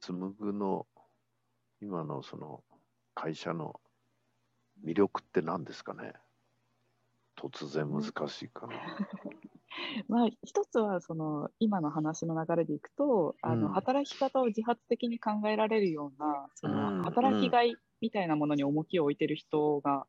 [0.00, 0.86] 紡ぐの
[1.80, 2.62] 今のその
[3.14, 3.80] 会社の
[4.84, 6.14] 魅力って何ですかね？
[7.36, 8.74] 突然難しいかな。
[10.08, 13.72] まあ、一つはその今の話の流れでいくと、あのうん。
[13.72, 20.06] 働き方を自発的に考えられるようなそうんの働きがいみたいなものに重きを置いてる人が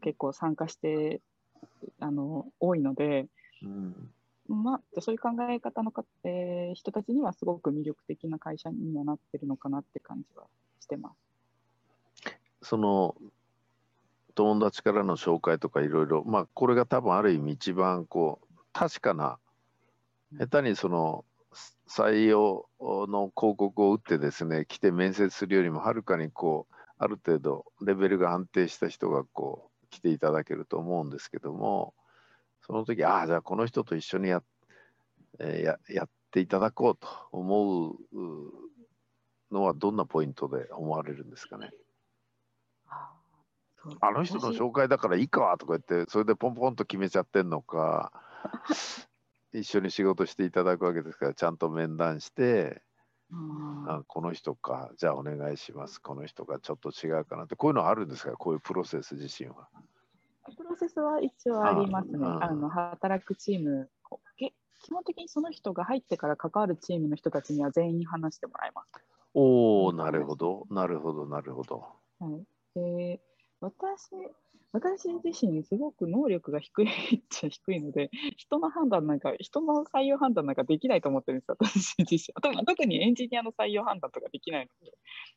[0.00, 1.20] 結構参加して
[2.00, 3.28] あの多いので、
[3.62, 4.14] うん
[4.48, 10.44] まあ、そういう考え方のか、えー人たちにはすごく魅力的な会社にはなってるのかなって感じは
[10.80, 11.16] してます。
[12.62, 13.14] その
[14.34, 19.38] 友達からの紹介とかいろいろまあこれが多分ある意味一番こう確かな
[20.38, 21.24] 下手にその
[21.88, 31.94] 採用の広告を打ってですね来て面接するよりもはるかにこうある程度レベルが安定した人がこう来ていただけると思うんですけども
[32.66, 34.42] その時ああじゃあこの人と一緒にや,、
[35.38, 37.94] えーややっていただこうと思う
[39.52, 41.70] のはどんなポイントで思われるんですかね？
[44.00, 48.12] あの人の私紹介だからいいかとか言ってそれでポンポンと決めちゃってんのか
[49.52, 52.82] 一緒に仕事していただくわけですからちゃんと面談して
[53.30, 53.90] うん。
[53.90, 56.00] あこの人かじゃあお願いします。
[56.00, 58.36] この人がちょっと違うかなってこういうのあるんですか？
[58.36, 59.68] こういうプロセス自身は。
[60.52, 62.18] プロセスは一応ありますね。
[62.26, 63.90] あの働くチーム
[64.36, 68.88] け、基本的にその人が入ってから関わるチームの人たちには全員話してもらいます。
[69.34, 71.84] おおなるほどなるほどなるほど。
[72.20, 73.20] はい、で
[73.60, 74.10] 私
[74.74, 82.34] 私自身、すごく能力が低い っちゃ低いので、人の判断なんか、人の採用判断なんかできないと思ってるんですよ、私自身。
[82.42, 84.86] 特特にエンジニアの採用判断とかできないの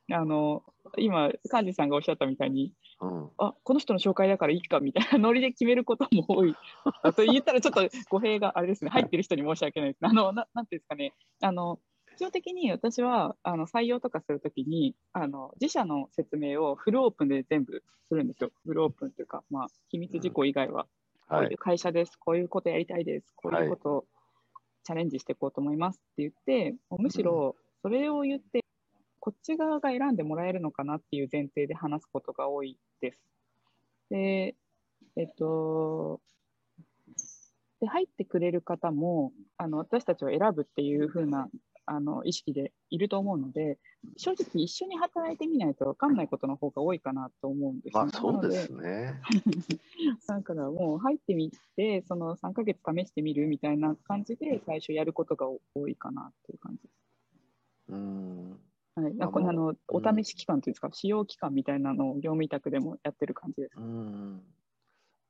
[0.09, 0.63] で、あの
[0.97, 6.55] 今、幹事さんがおっしゃったみたいに、うんあこの人の紹介だからいいかみたいなノリで決めることも多い。
[7.03, 9.99] あと言ったらちょっと語弊があれですね、入ってる人に申し訳ないです。
[10.02, 11.80] あのななんていうんですかね、あの
[12.17, 18.52] 基本的に私はあの採用とかするときにあの自社の説明をフルオープンで全部するんですよ。
[18.65, 20.89] フルオープンというか、まあ、秘密事項以外は、こ
[21.31, 21.47] うはい。
[21.47, 24.05] いう会社です、こういうことやりたいです、こういうことを
[24.83, 28.63] チャレンジしていこうと思いますって言って、もうむしろそれを言って、
[29.19, 33.19] こっち側が選んでもらえるのかなっていう前提で話すことが多いです。
[34.09, 34.55] で、
[35.17, 36.21] えっと、
[37.80, 41.49] で入ってくれる方もあの私たちを選ぶっていう風な
[41.87, 43.80] あの意識でいると思うので
[44.17, 49.21] 正直一緒に働いてみないと分かんないことの方が多いかなと思うんですよまあそうですね。
[50.27, 57.08] だからもう入ってみてその3ヶ月試してみるみたいな感じで最初やることが多いかなっていう感じです。
[57.89, 58.59] うん
[58.95, 63.77] はい、なんかあのお試し期間というんですか、使用期間みたいなのを業務委託でもやってる感じです。
[63.77, 64.42] うん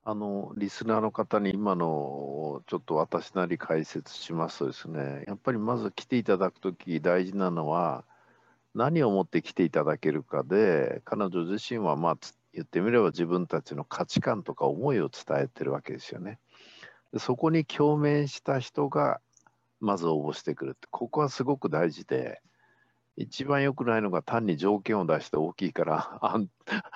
[0.09, 8.05] あのリスナーの方に今のをちょっと私なり解説しますとですねやっぱりまず来ていただくとき大事なのは
[8.73, 12.17] 何を持って来ていただけるかで彼女自身はまあ
[12.53, 16.39] 言ってみれば自分たちの価値観とか思いを伝えてるわけですよね。
[17.11, 19.19] でそこに共鳴した人が
[19.81, 22.41] まず応募してくるってここはすごく大事で
[23.17, 26.49] 一番良くないのが単に条件を出して大きいから 安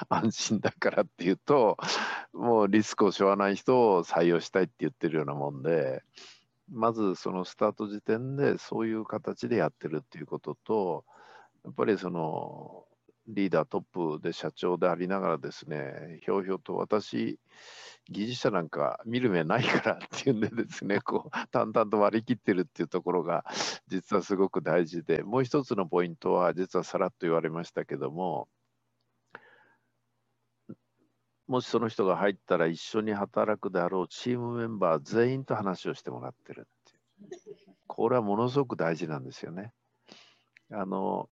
[0.07, 1.77] 安心だからっていうと
[2.31, 6.03] もうリスクを背負わない人を採用したいって言ってるようなもんで
[6.69, 11.05] まずそのスタート時点でそういう形でやってるっていうことと
[11.65, 12.85] やっぱりその
[13.33, 17.39] リーダートップで社長でありながらですねひょうひょうと私
[18.09, 23.45] 技術者なんか見る目ないからっていうんでですねこう淡々と割り切ってるっていうところが
[23.87, 28.47] 実はすごく大事でもう一つのポイントは実はさらっと言われましたけども
[31.47, 36.67] もしその人が入ったら一緒に働くであろうチームメンバー全員と話をしてもらってる
[37.25, 39.73] っていうこれはものすごく大事なんですよね。
[40.71, 41.29] あの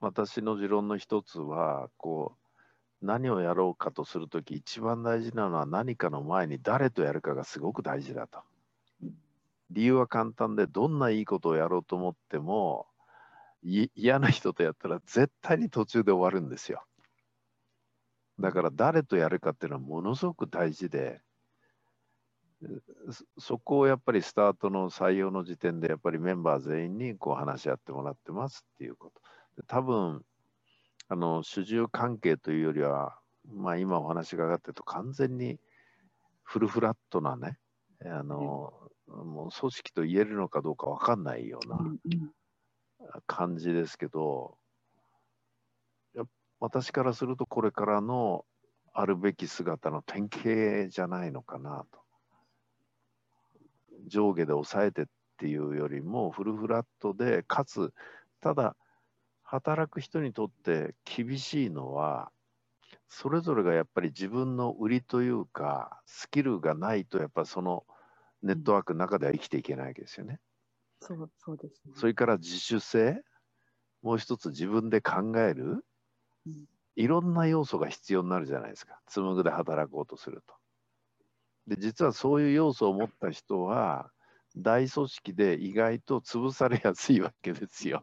[0.00, 2.36] 私の持論の一つはこ
[3.02, 8.40] う何をやろうかとするとき一番大事なのは何かの前に誰とやるかがすごく大事だと。
[9.70, 12.86] 理由は簡単でどんないいことをやろうと思っても
[13.62, 16.84] 嫌な人とやったら絶対に途中で終わるんですよ。
[18.40, 21.20] だから誰とやるかっていうのはものすごく大事で
[23.38, 29.20] そこをやっぱりスタートの採用の時点でやっぱりメンバー全員にこう話し合ってもらってますっていうこと。
[29.66, 30.24] 多分
[31.08, 33.18] あの主従関係というよりは、
[33.54, 35.58] まあ、今お話が上がってと完全に
[36.42, 37.58] フルフラットなね
[38.04, 38.72] あの、
[39.06, 44.56] もう組織と言えるのかどうか分かんないような感じですけど
[46.14, 46.24] や
[46.60, 48.44] 私からするとこれからの
[48.92, 51.98] あるべき姿の典型じゃないのかなと。
[54.06, 55.04] 上下で抑えてっ
[55.38, 57.92] ていうよりもフルフラットでかつ
[58.40, 58.76] ただ
[59.50, 62.30] 働く人にとって厳しいのは
[63.08, 67.86] それぞれがやっぱり自分の売りというかスキルがないとやっぱその
[68.42, 70.38] ネットワークの中では生きていけないわけですよね。
[71.00, 73.22] そうそうです、ね、それから自主性
[74.02, 75.82] もう一つ自分で考える、
[76.46, 76.66] うん、
[76.96, 80.54] いろんな要素が必要になるじゃないですか紡ぐで働こうとすると。
[81.66, 84.10] で実はそういう要素を持った人は
[84.62, 88.02] 大組織で意外と潰されやすいわけですよ。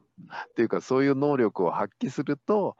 [0.49, 2.77] っていうかそういう能力を発揮すると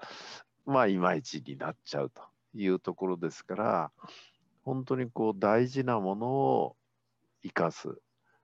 [0.65, 2.21] まあいまいちになっちゃうと
[2.53, 3.91] いうところですから
[4.63, 6.75] 本当にこう大事なものを
[7.43, 7.99] 生かす。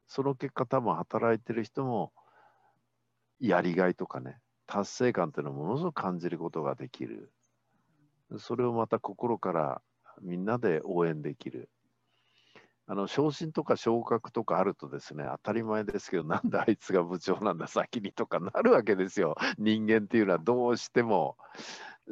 [0.08, 2.12] その結果多分働いてる人も
[3.40, 4.38] やりがいとかね
[4.68, 7.32] 達成感っていうのをものすごく感じることができる。
[8.38, 9.82] それをまた心から
[10.22, 11.70] みんなで応援できる。
[12.92, 19.38] あの昇進とか昇格とかあるとですね当たり前ですけどなんであいつが部長なんだ先にとかなるわけですよ。
[19.58, 21.38] 人間っていうのはどうしても。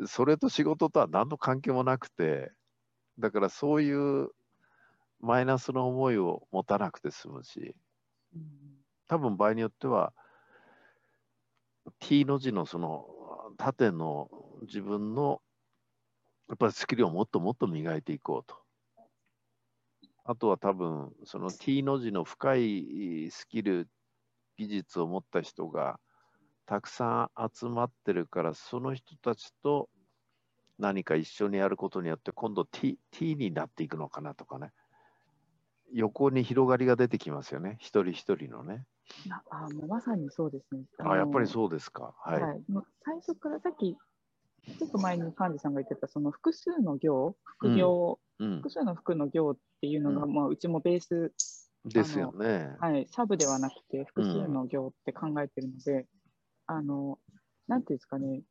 [0.05, 2.53] それと仕事とは何の関係もなくて。
[3.19, 4.29] だからそういう
[5.19, 7.75] マイナスの思いを持たなくて済むし。
[9.09, 10.13] 多分場合によっては
[11.99, 13.05] T の字のその
[13.57, 14.29] 縦の
[14.61, 15.41] 自分の
[16.47, 18.58] やっぱりスキルをもっともっと磨いていこうと。
[20.29, 23.89] あとは多分、その T の字の深いスキル、
[24.57, 25.99] 技術を持った人が
[26.67, 29.89] たくさん集まってるから、その人たちと
[30.77, 34.71] 何か一緒にやることによって、今度 T, T になっていくのかなとかね。
[35.93, 38.85] 横に広がりが出てきますよね、一人一人のね。
[39.49, 40.83] あもうまさにそうですね。
[40.99, 42.13] あやっぱりそうですか。
[42.19, 42.39] はい。
[42.39, 42.63] はい、
[43.03, 43.97] 最初からさっき
[44.77, 51.33] ちょっと前に幹事さんが言ってた、その複数の行、副業、うん、複数の副の行っていうのが、うん、まあ、うちもベース
[51.85, 52.75] ですよね。
[52.79, 56.05] はい、サブではなくて、複数の行って考えてるので、うん、
[56.67, 57.19] あの、
[57.67, 58.41] なんていうんですかね、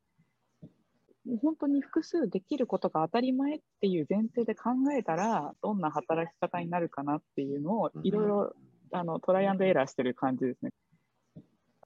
[1.42, 8.56] 本当に複数できることが当たり前っていう前提で考えたら、どんな働き方になるかなっていうのを、いろいろ、
[8.92, 10.72] あのトライアンドエラーしてる感じですね。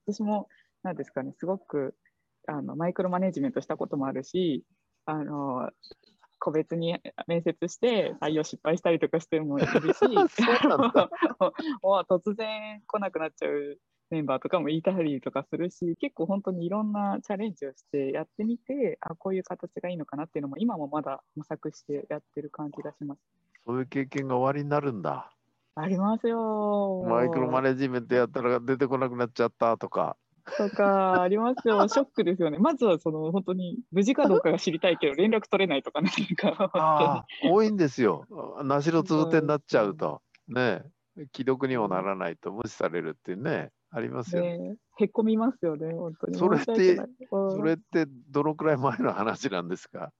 [0.06, 0.48] 私も、
[0.82, 1.96] なんですかね、すごく
[2.46, 4.64] あのマイクロマネジメントしたこともあるし
[5.06, 5.70] あの
[6.42, 6.98] 個別に
[7.28, 9.70] 面接して採用失敗したりとかしてもいるし
[11.82, 13.78] もう突然来なくなっちゃう
[14.10, 23.20] メンバーとかもいたりとかするし結構本当にいろんなチャレンジをしてやってみてあこういう形がいいのかなっていうのも今もまだ模索してやってる感じがします。
[23.64, 25.30] そういう経験が終わりになるんだ。
[25.76, 27.04] ありますよ。
[27.08, 30.16] マイクロマネジメントやったら出てこなくなっちゃったとか。
[30.56, 32.58] とかありますよ、 ショックですよね。
[32.58, 38.26] まずはその本当に無事かどうかが知りたいけど、連絡取れないとか、なんか多いんですよ。
[38.64, 40.84] なしろつぶてになっちゃうと、ね、
[41.34, 44.58] 既読にもならないと無視されるってね、ありますよね。
[44.58, 46.38] ねへこみますよね、本当に。
[46.38, 46.96] それって、
[47.30, 50.12] それってどのくらい前の話なんですか？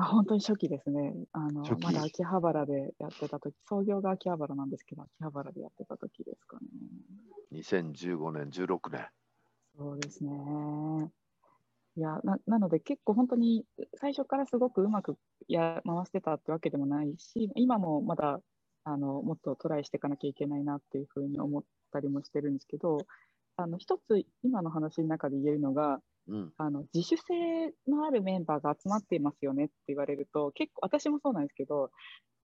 [0.00, 1.12] あ本当に初期ですね。
[1.32, 6.66] あのまだ秋葉原でやってた時、創業が秋葉原なんですけど、秋葉原でやってた時ですかね。
[7.60, 9.08] 2015年、16年。
[9.78, 10.30] そうですね。
[11.96, 13.64] いやななので結構本当に
[13.94, 15.16] 最初からすごくうまく
[15.48, 18.40] や回してたってわけでもないし今もまだ
[18.84, 21.62] あのもっとトライしていかなきゃいけないなっていうふうに思っ
[21.92, 22.98] たりもしてるんですけど
[23.56, 31.90] あの一つ今の話の中で言えるのが、うん、あの自主性のあるメンバーが集まっていますよねって言われると結構私もそうなんですけど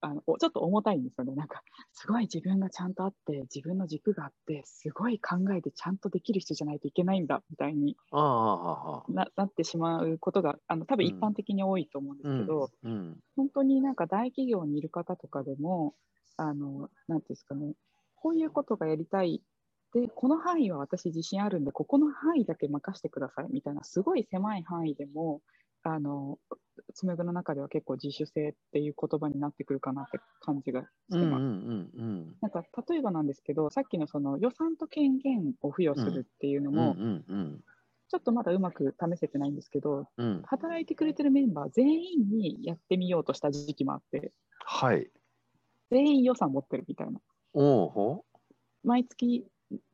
[0.04, 1.34] あのちょっと重たいんですよね。
[1.34, 1.62] なんか、
[1.94, 15.94] すごい自分がちゃんとあって、自分の軸があって、すごい考えてちゃんとできる人じゃないといけないんだみたいにななってしまうことが、あの多分一般的に多いと思うんですけど、うんうん、本当になんか大企業にいる方とかでも、
[16.36, 17.72] あの、なんていうんですかね、
[18.14, 19.40] こういうことがやりたい
[19.94, 25.40] で、この範囲は私自信あるんで、ここの範囲だけ任せてくださいみたいな、すごい狭い範囲でも、
[25.86, 26.38] あの
[26.94, 31.42] 紡ぐの中では結構自主性っていう言葉になってくるかなって感じがしてます。
[32.40, 36.96] なんか例えばなんですけどさっきのその予算と権限を付与するっていうのも、
[38.08, 44.32] ちょっとまだうまく試せてないんですけど、うん、働いてくれてるメンバー全員にやってみようとした時期もあって、
[44.64, 45.10] はい、
[45.90, 47.20] 全員予算持ってるみたいな。
[48.82, 49.46] 毎月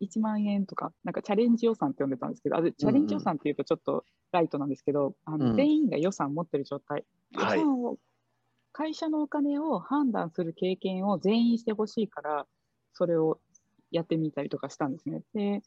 [0.03, 7.97] 1万円とか、なんかチャレンジ予算って呼んでたんですけど、あチャレンジ予算っていうとちょっとライトなんですけど、あの全員が予算持ってる状態、予算を、
[8.73, 12.47] 会社のお金を判断する経験を全員してほしいから、
[12.93, 13.41] それを
[13.91, 15.23] やってみたりとかしたんですね。
[15.35, 15.63] で、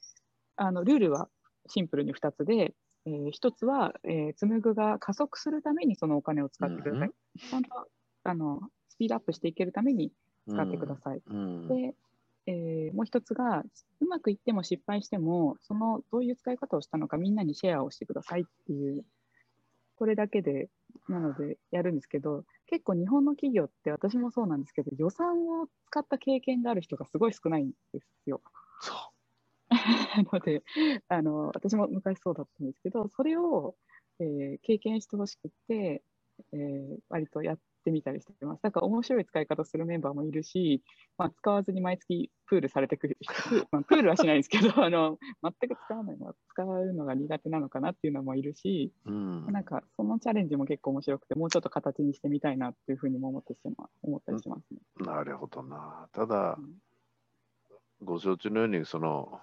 [0.55, 1.29] あのルールは
[1.67, 2.74] シンプルに2つで、
[3.05, 7.12] えー、1つは、えー、紡ぐが加速するためにそのお金を使ってください。
[7.50, 7.69] ちゃんと
[8.24, 10.12] あのスピードアップしていけるために
[10.48, 11.22] 使ってください。
[11.67, 11.95] で
[12.47, 13.63] えーもう一つが、
[14.01, 19.05] うまくいっても失敗しても、そのどういう使い方をしたのかみんなにシェアをしてくださいっていう、
[19.95, 20.69] これだけで、
[21.09, 28.41] なのでやるんですけど、結構日本の企業って私もそうなんですけど、予算を使った経験がある人がすごい少ないんですよ。
[30.31, 30.63] ので
[31.07, 33.75] あの、私も昔そうだったんですけど、それを、
[34.19, 36.03] えー経験してほしくて、
[36.53, 38.63] えー割とやってみたりしてます。
[38.63, 40.81] だから面白い使い方するメンバーもいるし、
[41.17, 49.11] まあ、使わずに毎月プールされてくる人、プ ーまあ、プールはしないですけど あの、全く使わないのは、使うのが苦手なのかなっていうのもいるし、う。
[49.11, 49.45] うん。
[49.51, 54.79] なんかそのチャレンジも結構面白くて、もうちょっと形にしてみたいなっていうふうにも思ってしま思ったりしますね。
[54.97, 56.09] なるほどな。
[56.13, 56.81] ただうん、
[58.01, 59.41] ご承知のように、その、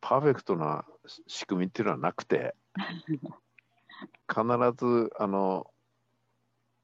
[0.00, 2.54] パーフェクトなし仕組みっていうのはなくて、
[4.28, 4.42] 必
[4.76, 5.70] ず、あの、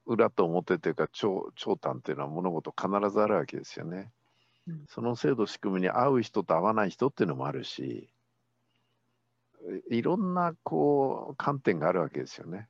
[0.05, 4.11] 裏と表というか長長短っていうのは物事必ずあるわけですよね。
[4.67, 8.09] うんその制度仕組みに合う人と合わない人っていうのもあるし
[9.91, 12.67] いいろんなこう観点があるわけですよね。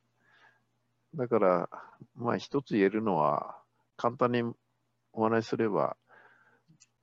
[1.14, 1.68] だから
[2.14, 3.56] まあ一つ言えるのは
[3.96, 4.42] 簡単に
[5.12, 5.96] お話しすれば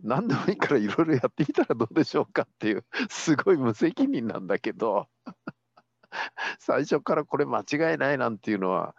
[0.03, 5.07] 何でもいいからいろいろやってみたらどうでしょうかっていうすごい無責任なんだけど
[6.59, 8.95] 最初からこれ間違いないなんていうのはは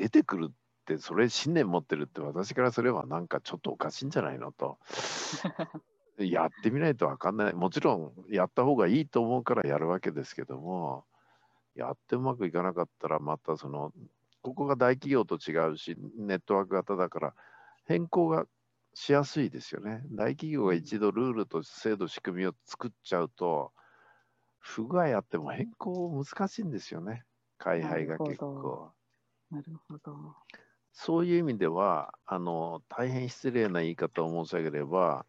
[0.00, 0.54] 出てくるっ
[0.86, 4.78] てそれ信念持ってるって私からすればなんかちょっとおかしいんじゃないのと。
[6.16, 7.54] やってみないと分かんない。
[7.54, 11.04] もちろんやった方がいいと思うからやるわけですけども
[11.74, 13.92] やってうまくいかなかったらまたその
[14.42, 17.34] ここが大企業と違うしネットワーク型だから
[17.84, 18.46] 変更が
[18.94, 20.02] しやすいですよね。
[20.10, 23.72] 大企業が一度ルールと制度仕組みを作っちゃうと
[24.58, 27.24] 不具合あっても変更難しいんですよね。
[27.58, 28.92] 開廃が結構。
[29.50, 30.36] なるほど。
[30.92, 35.26] そういう意味では、あの大変失礼な言い方を申し上げれば、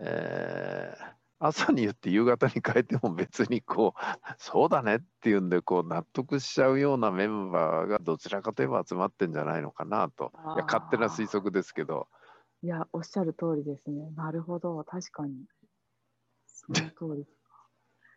[0.00, 4.00] えー朝に言って夕方に変えても別にこう、
[4.38, 10.32] そうだねっていうんでこう納得しちゃうようなメンバーがどちらかといえば集まってんじゃないのかなと。
[10.56, 12.08] いや勝手な推測ですけど、
[12.62, 14.10] いや、おっしゃる通りですね。
[14.16, 15.44] なるほど、確かに。
[16.46, 17.26] その通り。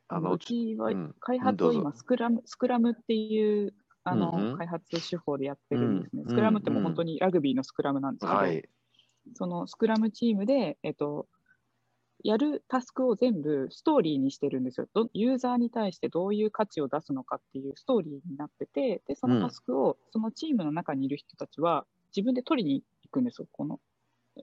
[0.07, 6.23] あのうちはうん開発を今スクラム、スクラムっていうあの、うんうん開発手法でやってるんですね。
[6.23, 8.67] うんスクラムってもううん本当にラグビーのスクラムなんですけど、はい、
[9.33, 11.27] そのスクラムチームで、えっと、
[12.23, 14.87] やるタスクを全部ストーリーにしてるんですよ。
[14.93, 23.47] どユーザーに対してどういう価値を出すのかっていうストーリーになってて、でそのタスクをそのチームの中にいる人たちは自分で取りに行くんですよ。
[23.51, 23.79] この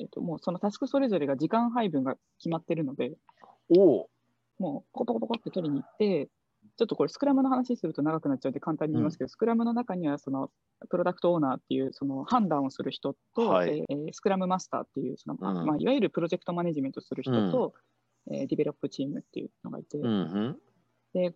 [0.01, 3.13] えっと、もうそのタスクそれぞれが時間配分が決まってるので、
[3.71, 4.11] おお、
[4.59, 6.29] もうコトコトコって取りに行って、
[6.79, 10.49] ちょっとこれスクラムの話すると長くなっちゃうんで簡単に言いますけど、スクラムの中にはその
[10.89, 13.85] プロダクトオーナーっていうその判断をする人と、はい。
[13.89, 15.67] えースクラムマスターっていうその、まあうん。
[15.67, 17.75] まあ、いわゆるプロジェクトマネジメントする人と、
[18.31, 20.57] えーディベロップチームっていうのがいて、うんうん、
[21.15, 21.35] で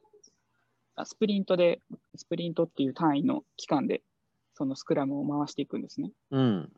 [0.94, 1.80] あスプリントで、
[2.14, 4.02] スプリントっていう単位の期間で
[4.54, 6.12] そのスクラムを回していくんですね。
[6.30, 6.72] うん、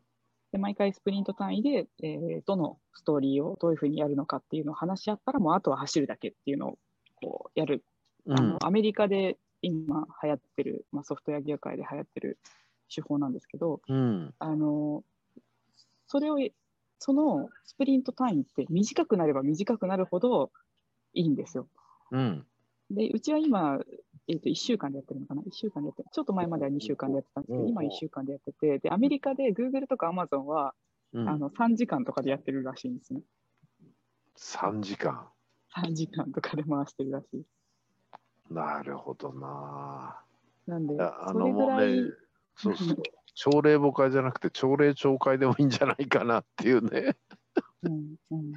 [0.53, 6.79] で毎回スプリント単位で、えーどのストーリーをどういうふうにやるのかっていうのを話し合ったら、もうあとは走るだけっていうのを
[7.21, 7.83] こうやるうん
[8.29, 12.39] あの、アメリカで今流行ってる、まあ、ソフトウェア業界で流行ってる
[12.95, 15.03] 手法なんですけど、うん、あの
[16.07, 16.39] それを
[16.99, 20.51] そのスプリント単位って短くなれば短くなるほど
[21.13, 21.67] いいんですよ。
[22.11, 22.47] うん、
[22.91, 23.79] で、うちは今、
[24.29, 26.09] えー、と1週間でやってるのかな ?1 週間でやってる。
[26.13, 30.75] ちょっと前までは2週間でやってたんですけど、今1週間でやってて、で、アメリカで Google とか Amazon は、
[31.13, 33.21] うん、あの3時間とかでやってるらしいんですね。
[34.37, 35.29] 3時間。
[35.77, 37.45] 3時間とかで回してるらしい。
[38.51, 40.21] なるほどな。
[40.67, 42.11] なんであそのもうれぐらい、ね、
[42.57, 42.97] そうそう。
[43.35, 47.17] 朝礼母会じゃなくて朝礼朝会でもいいんじゃないかなっていうね。
[47.83, 48.53] うんうん、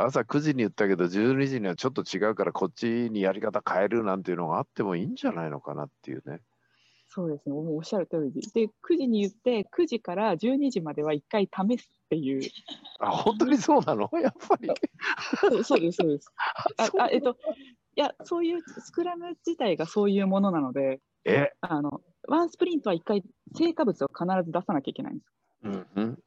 [0.00, 6.40] 朝9時に言ったけど12時にはちょっと違うからこっちにやり方変えるなんていうのがあってもいいんじゃないのかなっていうね。
[7.06, 8.66] そうですね、おっしゃる通りで。
[8.66, 12.42] で、9時に言って、9時から12時までは1回試すっていう。
[12.98, 14.10] あ、本当にそうなの？
[14.20, 14.68] やっぱり。
[15.38, 16.32] そうそうです、そうです。
[16.76, 17.36] ああえっと、
[17.96, 23.22] いや、そういうスクラム自体がそういうものなので、え、あのワンスプリントは1回
[23.54, 25.32] 成果物を必ず出さなきゃいけないんです。
[25.62, 26.18] うんうん、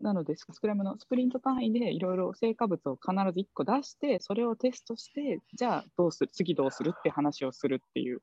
[0.00, 8.20] なので、スクラムのスプリント単位でいろいろ成果物を必ず1個出して、それをテストして、じゃあどうする、次どうするって話をするっていう。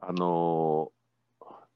[0.00, 1.00] あのー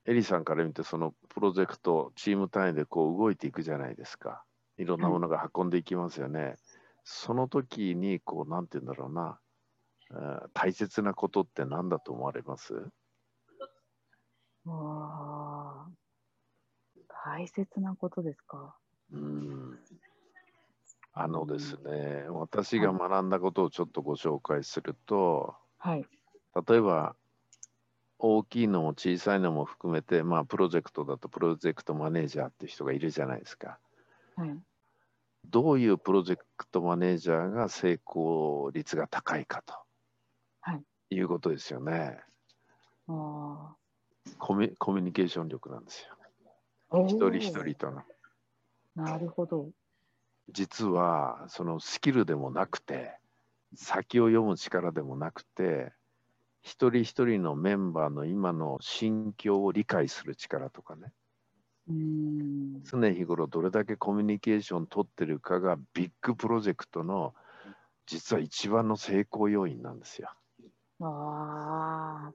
[0.07, 4.45] エリさんから見てそのプロジェクトチーム単位でこう動いていくじゃないですか。
[4.77, 6.57] いろんなものが運んでいきますよね。
[7.05, 9.44] その時にこうなんて言うんだろうな、えー
[10.53, 12.75] 大切なことって何だと思われます？
[17.25, 18.77] 大切なことですか。
[19.13, 19.79] うん
[21.17, 26.05] あのですね、私が学んだことをちょっとご紹介すると、はい。
[26.69, 27.15] 例えば
[28.19, 33.79] 大きいのも小さいのも含めて、まあ、プロジェクトだとプロジェクトマネージャーっていう人がいるじゃないですか。
[34.35, 34.59] はい。
[35.47, 39.84] どういうプロジェクトマネージャーが成功率が高いかと、は
[41.15, 42.21] い、いうことですよね
[43.09, 43.75] あ
[44.39, 44.71] コミ。
[44.79, 46.15] コミュニケーション力なんですよ。
[46.91, 47.01] あ。
[47.07, 48.03] 一人一人との。
[48.97, 49.71] なるほど。
[50.51, 53.19] 実はそのスキルでもなくて
[53.75, 55.93] 先を読む力でもなくて
[56.61, 61.13] 一人一人のメンバーの今の心境を理解する力とかね
[61.89, 62.83] うん。
[62.85, 67.35] 常日頃どれだけコミュニケーション取ってるかがビッグプロジェクトの
[68.07, 70.31] 実は一番の成功要因なんですよ。
[71.01, 72.33] ああ。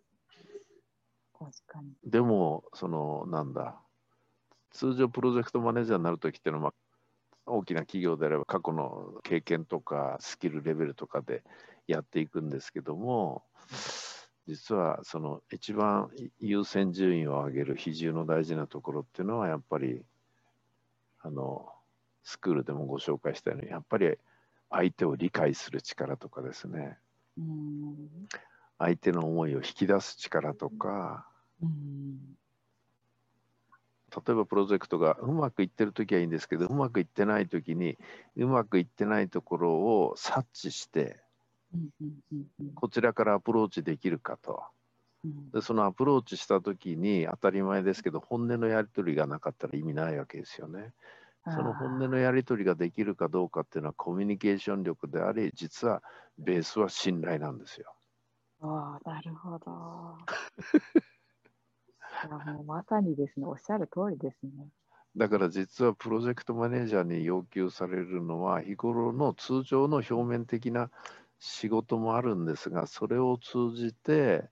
[1.39, 1.93] 確かに。
[2.03, 3.79] でもそのなんだ
[4.71, 6.89] 通常プロジェクトマネージャーになる時っていうのは、まあ
[7.49, 11.43] 大きな企業であれば過去の経験とかスキルレベルとかで
[11.87, 13.43] やっていくんですけども
[14.47, 20.03] 実はその一番優先順位を上げる比重の大事なところっていうのはやっぱり
[21.21, 21.67] あの
[22.23, 24.15] スクールでもご紹介したようにやっぱり
[24.69, 26.97] 相手を理解する力とかですね
[27.37, 28.07] うん。
[28.79, 31.27] 相手の思いを引き出す力とか
[31.61, 32.17] うん。
[34.09, 37.97] 例えばプロジェクトがうまくいってる時はいいんですけどうまくいってない時に
[38.35, 41.19] うまくいってないところを察知して
[42.73, 44.63] こちらからアプローチできるかと
[45.23, 45.51] うん。
[45.51, 50.93] でそのアプローチした時に当たり前ですけど本音のやり取りがなかったら意味ないわけですよね。
[51.45, 56.03] その本音のやり取りができるかどうかっていうのはコミュニケーション力であり実は
[56.37, 57.93] ベースは信頼なんですよ。
[58.61, 60.17] ああ、なるほど。
[62.27, 64.67] いやもうまさにですね、おっしゃる通りですね。
[65.15, 70.91] だから実はプロジェクトマネージャーに要求されるのは日頃の通常の表面的な
[71.39, 74.49] 仕事もあるんですがそれを通じて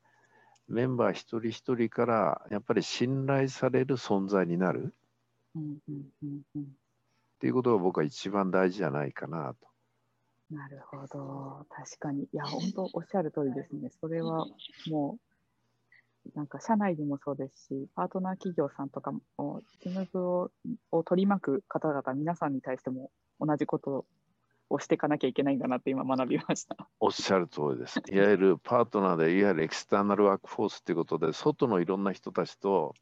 [0.67, 4.93] メンバー一人一人からやっぱり信頼される存在になる。
[5.55, 9.66] っていうことが僕は一番大事じゃないかなと。
[10.49, 11.65] なるほど。
[11.69, 12.23] 確かに。
[12.23, 13.89] いや、本当 おっしゃる通りですね。
[13.89, 14.45] それは
[14.89, 15.17] も
[16.25, 19.21] う、なんか社内にもそうですし、パートナー企業さんとかも、
[19.85, 20.51] ム部を
[20.91, 24.05] を取り巻く方々、皆さんに対しても同じこと
[24.69, 26.75] をしていかなきゃいけないんだなって今学びました。
[26.99, 28.01] おっしゃる通りです。
[28.09, 32.93] いわゆるパートナーでいわゆるエクスターナルワークフォースということで外のいろんな人たちと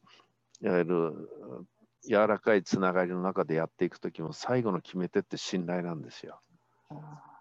[0.62, 1.30] いわゆる
[2.08, 6.40] 柔らかいつながりの中でやっていく時も最後の決め手って信頼なんですよ。
[6.90, 7.35] あ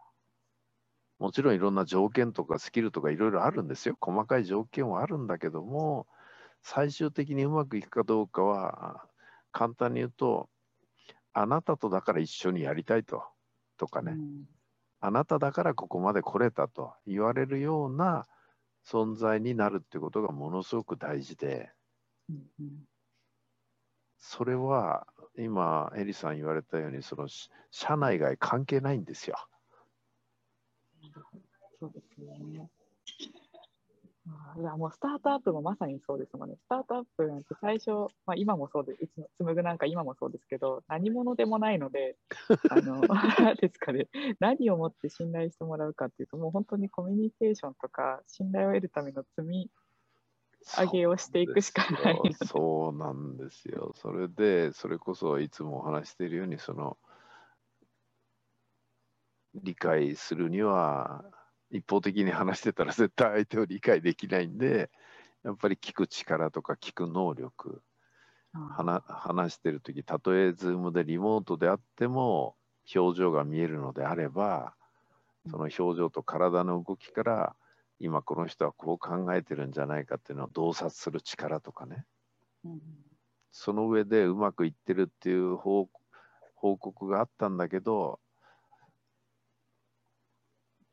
[1.25, 3.97] もちろんいろんな条件とかスキルとかいろいろあるんですよ。
[3.99, 6.07] 細かい条件はあるんだけども、
[6.61, 9.09] 最終的にうまくいくかどうかは、
[9.51, 10.51] 簡単に言うと、
[11.33, 13.25] あなたとだから一緒にやりたいと、
[13.79, 14.45] とかーね、うん
[15.01, 18.27] あなただからここまで来れたと言われるような
[18.87, 21.71] 存在になるってことがものすごく大事で、
[22.29, 22.85] うんうん
[24.19, 25.07] それは
[25.39, 29.37] 今、エリさん言われたように、そのし社内外関係ないんですよ。
[31.81, 32.69] そうですね。
[34.59, 36.57] いやもうスタートアップもまさにそうですもんね。
[36.57, 37.91] スタートアップなんて最初、
[38.25, 42.17] まあ、今もそうで、いつの紡ぐなんか今もそうですけど、何者でもないので、
[42.71, 43.03] あの
[43.61, 44.09] ですかね、
[44.41, 49.71] 何をもって信頼してもらうかっていうと、もう本当にコミュニケーションとか、信頼を得るための積み
[50.79, 53.93] 上げをしていくしかないそうなんですよ。
[53.97, 56.97] それで、それこそいつもお話しているように、その、
[59.55, 61.25] 理解するには、
[61.71, 64.91] 一方的に話してたら絶対相手を理解できないんで、
[65.43, 67.83] やっぱり聞く力とか聞く能力、
[68.53, 72.57] あ話話してるとき、たとえズームでリモートであっても、
[72.95, 74.75] 表情が見えるのであれば、
[75.51, 77.57] その表情と体の動きから、
[78.01, 82.05] 今この人はこう考えてるんじゃないかっていうのを洞察する力とかね。
[82.65, 82.81] うん。
[83.53, 85.89] その上でうまくいってるっていう報
[86.57, 88.19] 報告があったんだけど、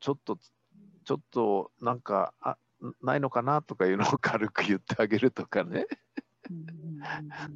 [0.02, 0.36] ちょっと、
[1.04, 2.58] ちょっとなんかあ
[3.00, 5.86] ないのかなとかいうのを軽く言ってあげるとかね。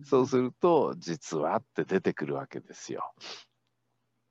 [0.05, 3.13] そうすると、実はって出てくるわけですよ。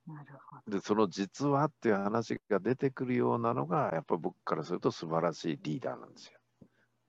[0.08, 0.78] なるほど。
[0.78, 6.40] で、その実はっていう話が出てくるようなのが、やっぱ僕からすると素晴らしいリーダーなんですよ。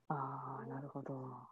[0.09, 1.47] ああ、なるほど。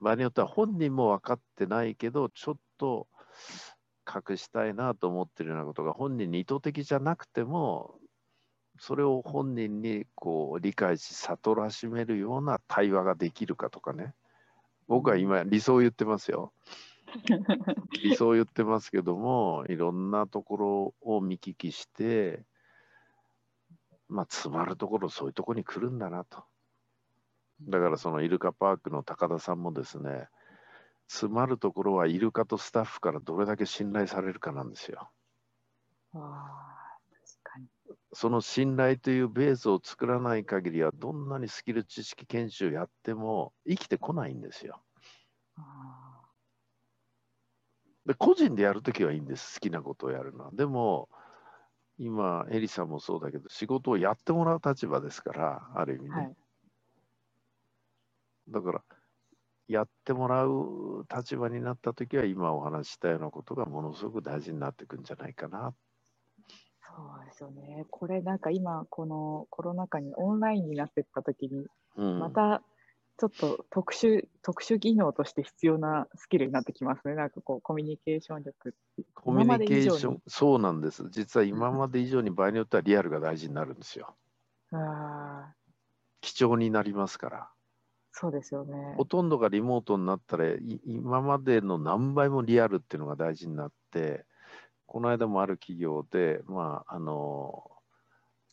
[0.00, 3.06] 場合によっては本人も分かってないけど、ちょっと
[4.08, 7.94] 隠したいなと思ってるようなことが本人に意図的じゃなくても、
[8.80, 14.14] それを本人にこう理解し、悟らしめるような対話ができるかとかね。
[14.86, 16.52] 僕は今、理想を言ってますよ。
[18.02, 22.42] 理想を言ってますけどもいろんなところを見聞きして
[24.08, 26.44] まあ詰まるところそういうとこに来るんだなと
[27.62, 30.28] だからそのイルカパークの高田さんもですね
[31.08, 35.10] 詰まるところはイルカとスタッフからどれだけ信頼されるかなんですよ。
[36.12, 36.76] あ
[37.10, 37.66] 確かに
[38.12, 44.82] その信頼というベースを作らない限りはどんなにスキル知識研修やっても生きてこないんですよ。
[45.56, 46.20] あ
[48.06, 50.50] で個人でやるときはいいんです好きなことをやるのは。
[50.52, 51.08] でも
[51.98, 56.10] 今エリさんもそうだけど仕事をやってもらう立場ですからある意味ね。
[56.10, 56.36] はい
[58.50, 58.82] だから
[59.68, 65.74] やってもらう立場になったときは今お話ししたようなことがものすごく大事になってくるんじゃないかな。
[66.80, 67.84] そうですよね。
[67.90, 71.66] これなんか今このコロナ禍にオンラインになっていった時に
[71.98, 72.62] うん、また
[73.18, 77.14] ちょっと特殊特殊技能として必要なスキルになってきますね。
[77.16, 81.08] なんかこうコミュニケーション力ってコミュニケーション、そうなんです。
[81.10, 84.14] 実は今まで以上に場合によってはリアルが大事になるんですよ。
[84.70, 85.54] ああ
[86.20, 87.50] 貴重になりますから。
[88.20, 88.94] そうですよね。
[88.96, 90.46] ほとんどがリモートになったら、
[90.84, 94.26] 今までの何倍もリアルっていうのが大事になって、
[94.86, 97.70] この間もある企業で、まあ、あの、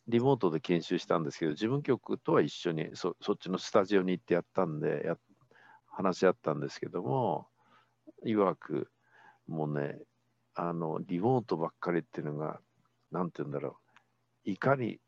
[0.06, 5.18] リモートで研修したんですけど、事務局とは一緒にそそっちのスタジオに行ってやったんで、や
[5.88, 7.48] 話し合ったんですけども、
[8.24, 8.92] いわく、
[9.48, 9.98] もうね、
[10.54, 12.60] あの、リモートばっかりっていうのが、
[13.10, 13.78] なんて言うんだろ
[14.46, 15.00] う、いかに、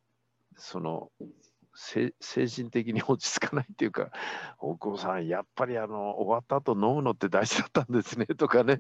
[0.57, 1.13] その、
[1.79, 4.11] 精神的に落ち着かないっていうか、
[4.59, 8.79] 大久保さん、やっぱりあの終わった後飲むのって大事だったんですね とかね。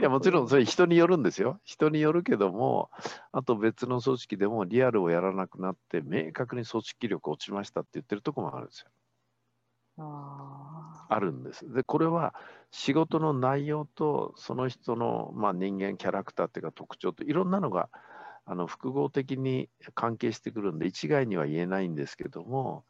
[0.00, 1.60] いや、もちろんそれ人によるんですよ。
[1.62, 2.90] 人によるけども、
[3.30, 8.90] あと別の組織でもリアルをやらなくなって、明確に組織力落ちましたって言ってるところもあるんですよ。
[9.98, 11.72] ああるんです。
[11.72, 12.34] で、これは
[12.70, 17.88] 仕事の内容とその人の、まあ、人間、キャラクターっていうか特徴といろんなのが
[18.50, 22.86] あの複合的に関係してくるんで、一概には言えないんですけども、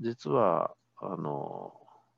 [0.00, 1.74] 実はあの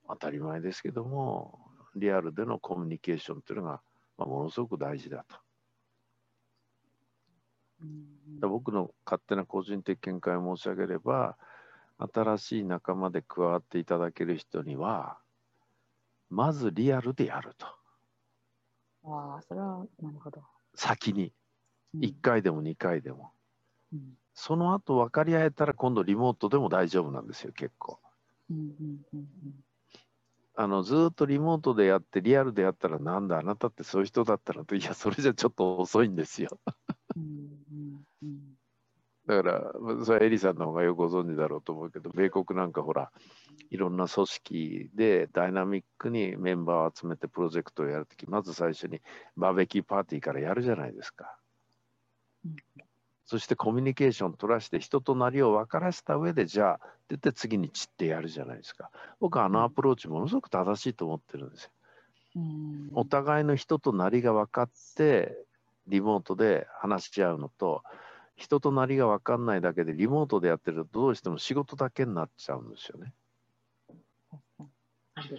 [0.09, 1.59] 当たり前ですけども、
[1.96, 3.83] リアルでのコミュニケーションっていうのが、
[4.16, 5.37] まあ、ものすごく大事だと。
[8.40, 11.37] だ僕の勝手な個人的見解を申し上げれば、
[12.14, 15.18] 新しい仲間で加わっていただける人には、
[16.31, 17.66] まずリアルでやると。
[19.05, 20.44] ああ、それはなるほど。
[20.77, 21.33] 先に。
[21.94, 22.00] うん。
[22.00, 23.33] 1回でも2回でも。
[23.92, 24.18] うん。
[24.35, 27.98] その後分かり合えたら今度リモートでも大丈夫なんですよ、結構。
[28.50, 29.28] うんうんうん
[30.55, 36.59] あのずーっとリモートでやってリアルでやったらなんだあなたってそういう人だったのといやそれじゃちょっと遅いんですよ。
[39.26, 39.72] だから
[40.05, 43.12] それはエリさんの方がよくご存知だろうと思うけど米国なんかほら
[43.70, 49.00] いろんな組織でダイナミックにメンバーを集めてプロジェクトをやるときまず最初に
[49.37, 51.41] バーベキューパーティーからやるじゃないですか、うん
[53.24, 58.90] そしてコミュニケーション取らして人となりを分からせた上でじゃあって言って次に散ってやるじゃないですか。
[59.20, 61.70] 僕はあのアプローチものすごく正しいと思ってるんですよ。
[62.37, 62.90] うん。
[62.94, 65.37] お互いの人となりが分かって
[65.87, 67.83] リモートで話し合うのと
[68.37, 73.12] 人となりが分かんないだけでリモートでやってるとどうしても仕事だけになっちゃうんですよね。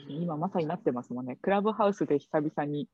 [0.07, 1.37] 今まさになってますもんね。
[1.41, 2.87] クラブハウスで久々に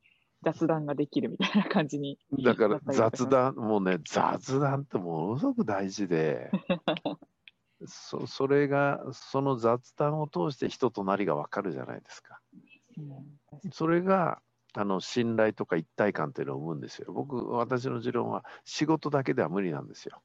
[0.44, 2.18] 雑談ができるみたいな感じに。
[2.44, 6.52] だから雑談もうね雑談ってものすごく大事で
[7.86, 12.40] そそれがその雑談を通して人となりが分かるじゃないですか。
[12.98, 14.42] うんそれが
[14.74, 17.12] あの信頼とか一体感っていうのを生むんですよ。
[17.12, 20.22] 僕私の持論は仕事だけでは無理なんですよ。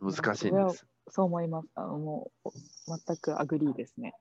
[0.00, 0.86] 難しいんです。
[1.08, 1.68] そう思います。
[1.74, 2.50] あのもう
[2.86, 4.14] 全く agree ですね。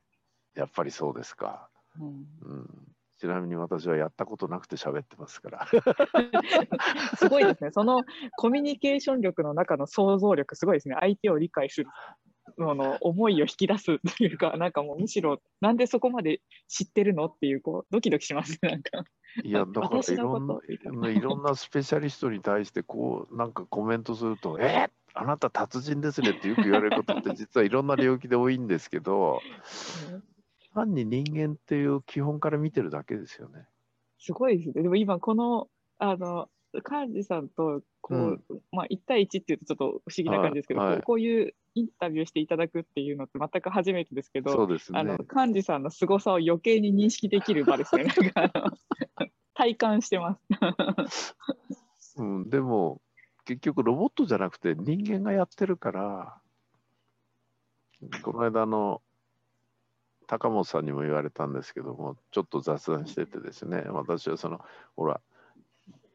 [0.55, 1.69] やっぱりそうですか。
[1.99, 2.94] うん、うん、
[3.25, 5.67] ちなみに私はやったことなくて喋ってますから。
[7.17, 7.71] すごいですね。
[7.71, 8.03] その
[8.37, 10.95] コミュニケーション力の中の想像力、すごいですね。
[10.99, 11.89] 相手を理解する
[12.59, 18.69] のの思いを引き出すというか、なんかもうむしろ、なんでそこまで知ってるのっていう、こう、ドキドキしますね。
[18.69, 19.05] なんか。
[19.43, 29.41] いや、だからいろんないろんなスペシャリストに対してこうなんかコメントすると「えあなた達人ですね」ってよく言われることって実はいろんな領域で多いんですけど
[30.75, 33.65] 単に人間っていう基本から見てるだけですよね。
[34.19, 34.83] すごいですね。
[34.83, 48.05] でも今、この、あの、幹事さんと、こう、まあ、1対1っていうとちょっと不思議な感じですけど、はいはいこういうインタビューしていただくっていうのって全く初めてですけど、そうですねあの、幹事さんの凄さを余計に認識できる場ですね。
[48.05, 48.51] なんか
[49.15, 50.37] あの体感してま
[51.09, 51.35] す。
[52.17, 53.01] うん、でも
[53.43, 56.41] 結局ロボットじゃなくて人間がやってるから
[58.21, 59.01] この間あの
[60.25, 64.61] 高本さんにも言われたんですけども、ちょっと雑談しててですね、私はその、
[64.95, 65.21] ほら、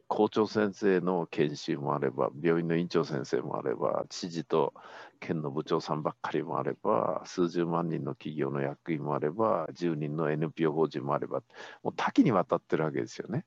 [0.09, 4.75] 校長先生の研修もあれば、病院の院長先生もあれば、知事と
[5.20, 11.42] 県の部長さんばっかりもあれば、数十万人の企業の役員もあれば、10人の NPO 法人もあれば、
[11.85, 13.44] もう多岐にわたってるわけですよね。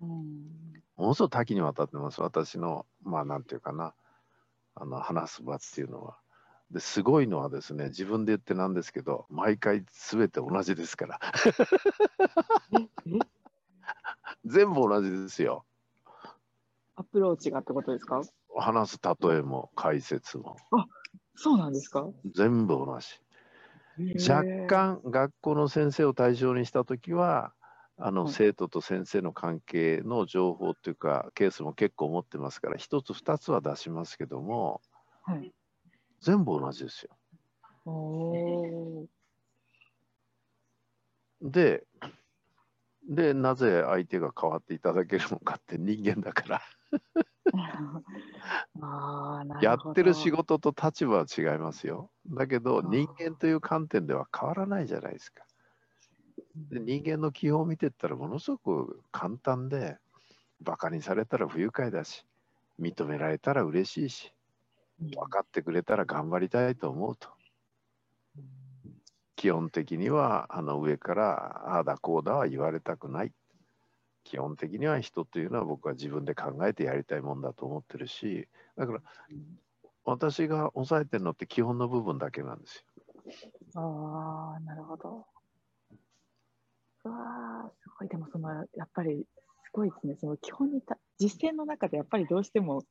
[0.00, 3.92] うんものすごく多岐にわたってます、私の、まあなんていうかな、
[4.76, 6.18] あの話す場っていうのは。
[6.70, 11.20] ですごいのはですね、自分で言ってなんですけど、毎回すべて同じですから。
[12.72, 12.88] え
[14.44, 15.66] 全部同じですよ。
[16.96, 18.22] アプローチがってことですか？
[18.56, 20.56] 話す例えも解説も
[21.34, 22.06] そうなんですか？
[22.34, 23.06] 全部同じ。
[24.28, 27.54] 若干学校の先生を対象にしたときは、
[27.98, 34.82] あのはい生徒と先生の関係の情報というか、ケースも結構持ってますから、一つ二つは出しますけども、
[35.22, 35.55] はい。
[36.20, 37.16] 全部同じですよ。
[41.42, 41.84] で、
[43.08, 46.62] で、なぜ相手が変わっていただけるのかって人間だから、
[49.62, 52.10] やってる仕事と立場は違いますよ。
[52.26, 55.44] だけど、人間という観点では変わらないじゃないですか。
[56.56, 59.98] で人間の基本を見てったらものすごく簡単で、
[60.60, 62.24] バカにされたら不愉快だし、
[62.80, 64.35] 認められたら嬉しいし、うん
[64.98, 67.28] 分かってくれたら頑張りたいと思うと。
[69.36, 73.32] 基本的にはあの上からああだこうだは言われたくない。
[74.24, 79.02] 基本的には人というのは僕は自分で考えてやりたいもんだと思ってるし、だから
[80.04, 82.82] 私が抑えてるのって基本の部分だけなんですよ。
[83.74, 85.26] ああ、なるほど。
[87.04, 88.08] うわーすごい。
[88.08, 89.26] でも、その、やっぱり、
[89.64, 90.16] すごいですね。
[90.16, 92.82] その基本にた、実践の中でやっぱりどうしても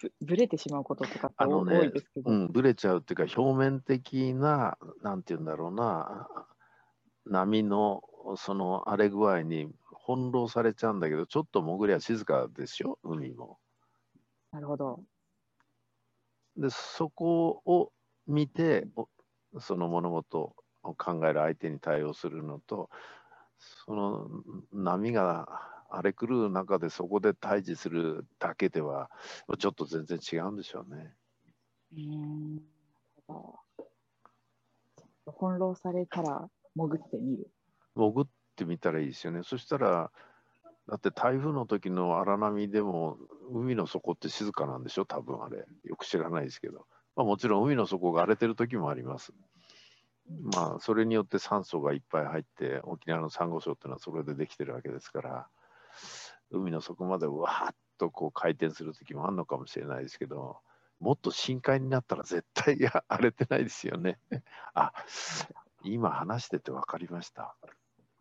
[0.00, 2.30] ぶぶれてしまうこととかって多いですけど。
[2.30, 6.28] うん、ブレちゃうっていうか表面的ななんて言うんだろうな
[7.26, 8.02] 波の
[8.36, 9.68] その荒れ具合に
[10.06, 13.58] 翻弄されちゃうんだけどちょっと潜りは静かですよ海も。
[14.52, 15.00] なるほど。
[16.56, 17.92] でそこを
[18.26, 19.08] 見てお
[19.60, 22.90] その物事を考える相手に対応するのと
[23.58, 24.28] その
[24.72, 29.10] 波が荒れ狂う中でそこで対峙するだけでは
[29.58, 31.14] ちょっと全然違うんでしょうね。
[31.92, 32.62] うーん。
[35.38, 37.50] 翻弄されたら潜ってみる。
[37.96, 39.42] 潜ってみたらいいですよね。
[39.42, 40.10] そしたら、
[40.88, 43.18] だって台風の時の荒波でも
[43.50, 45.04] 海の底って静かなんでしょ？
[45.04, 45.64] 多分あれ。
[45.84, 46.86] よく知らないですけど。
[47.16, 49.32] まあ、もちろん海の底が荒れてる時もあります。
[50.54, 55.48] まあそれによって酸素がいっぱい入って沖縄のサンゴ礁っていうのはそれでできてるわけですから
[56.50, 60.58] 海の底までうわーっとこう回転する時もあるのかもしれないですけど
[61.00, 62.78] もっと深海になったら絶対
[63.08, 64.18] 荒れてないですよね。
[64.74, 64.92] あ
[65.82, 67.54] 今話してて分かりました。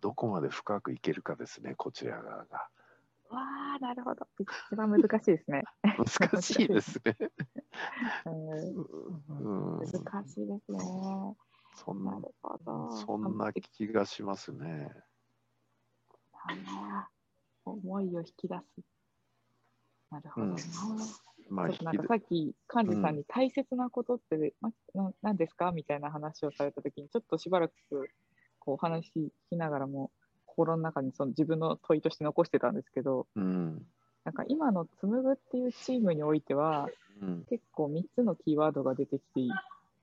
[0.01, 2.69] どこまで深くいけるかですね、こちら側が。
[3.29, 3.41] わ
[3.75, 4.27] あ、なるほど。
[4.37, 5.63] 一番難しいですね。
[5.97, 7.17] 難しいですね。
[8.25, 10.79] う んうん、難しいですね。
[11.73, 12.91] そんなな。
[12.91, 14.91] そんな気がしますね。
[17.65, 18.61] 思いを引き出す。
[20.11, 20.53] なるほどな。
[20.53, 20.59] うん
[21.49, 27.73] まあ、なんかさっき、幹事さんに大切なことって、まな何ですかみたいな話をされたときに、ちょっとしばらく
[28.59, 30.11] こうお話聞きながらも、
[30.45, 33.85] 心の中にその自分の問いとして残してたんですけど、うん。
[34.23, 36.87] なんか今のつむぐっていうチームにおいては、
[37.21, 37.45] うん。
[37.49, 39.41] 結構3つのキーワードが出てきて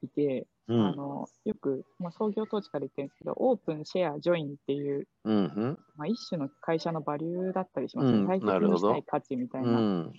[0.07, 0.87] いて、うん。
[0.87, 5.35] あのよく、まあ、創業当時から言ってるんですけど、オープン、シェア、ジョインっていう、うん。
[5.35, 5.79] うん。
[5.97, 8.19] まあ、一種の会社のバリューだったりしますね。
[8.19, 9.79] うん大切なるほどにしたい価値みたいうな。
[9.79, 10.07] ん。
[10.09, 10.13] っ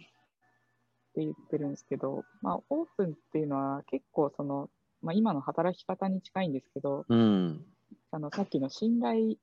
[1.15, 4.69] て言ってるんですけど、まあ、オープンっていうのは結構その、
[5.01, 7.65] まあ、今の働き方に近いんですけど、うん。
[8.11, 9.35] あのさっきの信頼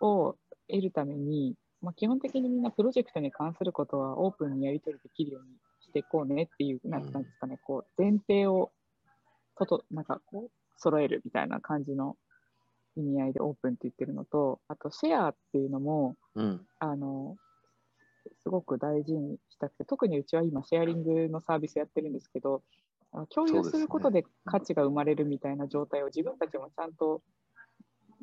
[0.00, 0.36] を
[0.68, 5.48] 得るために、まあ、基本的にみんなプロジェクトに関することはオープンにやり取りできるように
[5.80, 8.72] していこうねっていう、なんですかね、こう前提を
[9.56, 12.16] ととなんかこう揃えるみたいな感じの
[12.96, 16.66] 意味合いでオープンって言ってるのと、あとシェアっていうのも、うん。
[16.78, 17.36] あの
[18.42, 22.62] すごく大事にしたくて、特にうちは今、シェアリングのサービスやってるんですけど、
[23.30, 27.22] 共有することで価値が生まれるみたいな状態を自分たちもちゃんと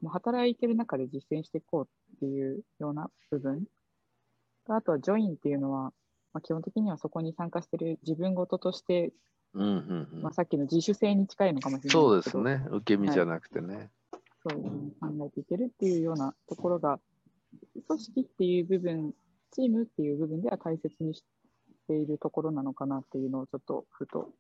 [0.01, 3.63] もう働いてる中で実践していこうっていうような部分。
[4.67, 5.93] あとは、ジョインっていうのは、
[6.33, 9.11] まあ、基本的にはそこに参加してる自分事として、
[9.53, 10.07] うん。
[10.13, 10.21] うん。
[10.21, 12.65] まあ、さっきの自主性に近いのかもしれないそうですね。
[12.71, 13.89] 受け身じゃなくてね。
[14.47, 16.99] そういうふうに考えていけるっていうようなところが、
[17.87, 19.13] 組織っていう部分、
[19.51, 21.23] チームっていう部分では大切にし
[21.87, 24.33] ているところなのかなっていうのをちょっとふと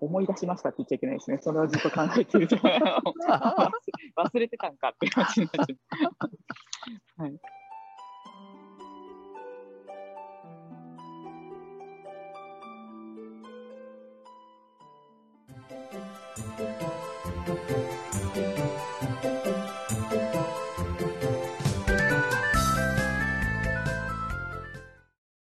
[0.00, 1.38] 思い出しましたって言っちゃいけないですね。
[1.42, 7.40] それをずっと考えてると忘れてたんかって話になっちゃう。